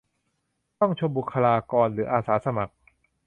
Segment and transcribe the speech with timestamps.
[0.79, 2.75] ต้องชมบุคคลากรหรืออาสาสมัคร